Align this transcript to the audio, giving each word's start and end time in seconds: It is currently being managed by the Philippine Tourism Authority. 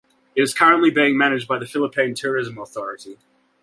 It 0.35 0.41
is 0.41 0.55
currently 0.55 0.89
being 0.89 1.15
managed 1.15 1.47
by 1.47 1.59
the 1.59 1.67
Philippine 1.67 2.15
Tourism 2.15 2.57
Authority. 2.57 3.19